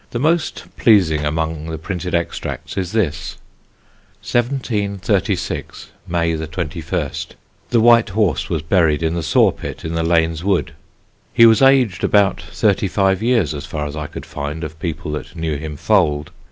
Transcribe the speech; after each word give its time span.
The 0.09 0.17
most 0.17 0.63
pleasing 0.77 1.23
among 1.23 1.67
the 1.67 1.77
printed 1.77 2.15
extracts 2.15 2.75
is 2.75 2.91
this: 2.91 3.37
"1736, 4.23 5.91
May 6.07 6.33
the 6.33 6.47
21st. 6.47 7.35
The 7.69 7.79
white 7.81 8.09
horse 8.09 8.49
was 8.49 8.63
buried 8.63 9.03
in 9.03 9.13
the 9.13 9.21
saw 9.21 9.51
pit 9.51 9.85
in 9.85 9.93
the 9.93 10.01
Laine's 10.01 10.43
wood. 10.43 10.73
He 11.31 11.45
was 11.45 11.61
aged 11.61 12.03
about 12.03 12.41
thirty 12.41 12.87
five 12.87 13.21
years, 13.21 13.53
as 13.53 13.67
far 13.67 13.85
as 13.85 13.95
I 13.95 14.07
could 14.07 14.25
find 14.25 14.63
of 14.63 14.79
people 14.79 15.11
that 15.11 15.35
knew 15.35 15.55
him 15.57 15.77
foaled. 15.77 16.31